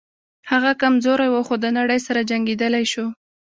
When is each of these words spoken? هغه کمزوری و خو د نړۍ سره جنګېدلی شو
هغه 0.51 0.71
کمزوری 0.81 1.29
و 1.31 1.37
خو 1.47 1.55
د 1.63 1.65
نړۍ 1.77 1.99
سره 2.07 2.27
جنګېدلی 2.29 2.85
شو 2.91 3.05